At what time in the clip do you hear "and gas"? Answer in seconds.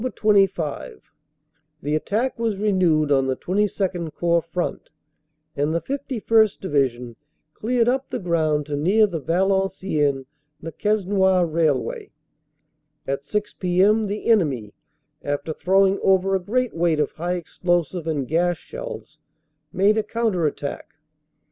18.07-18.57